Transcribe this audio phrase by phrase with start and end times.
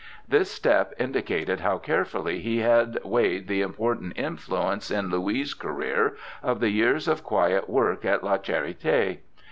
[0.27, 6.17] This step indi cated how carefully he had weighed the important influence in Louis' career
[6.41, 9.19] of the years of quiet work at La Charite.